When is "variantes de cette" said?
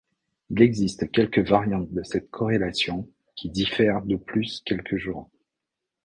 1.47-2.31